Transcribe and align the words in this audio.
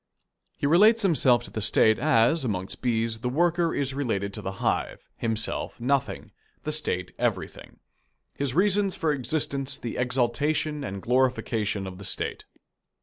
He 0.57 0.65
relates 0.65 1.03
himself 1.03 1.43
to 1.43 1.51
the 1.51 1.61
State 1.61 1.99
as, 1.99 2.43
amongst 2.43 2.81
bees, 2.81 3.19
the 3.19 3.29
worker 3.29 3.75
is 3.75 3.93
related 3.93 4.33
to 4.33 4.41
the 4.41 4.53
hive; 4.53 5.03
himself 5.15 5.79
nothing, 5.79 6.31
the 6.63 6.71
State 6.71 7.13
everything; 7.19 7.77
his 8.33 8.55
reasons 8.55 8.95
for 8.95 9.11
existence 9.13 9.77
the 9.77 9.97
exaltation 9.97 10.83
and 10.83 11.03
glorification 11.03 11.85
of 11.85 11.99
the 11.99 12.03
State. 12.03 12.45